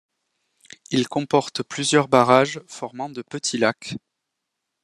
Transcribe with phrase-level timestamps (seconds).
[0.89, 3.97] Il comporte plusieurs barrages formant de petits lacs.